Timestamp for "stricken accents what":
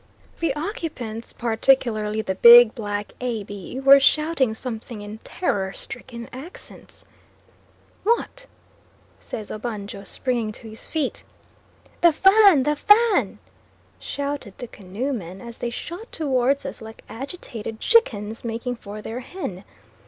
5.73-8.47